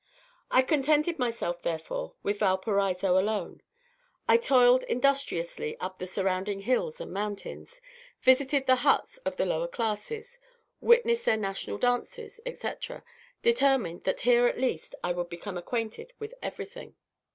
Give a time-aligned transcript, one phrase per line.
[0.49, 3.61] I contented myself, therefore, with Valparaiso alone.
[4.27, 7.83] I toiled industriously up the surrounding hills and mountains,
[8.19, 10.39] visited the huts of the lower classes,
[10.79, 13.03] witnessed their national dances, etc.,
[13.43, 16.95] determined that here at least I would become acquainted with everything.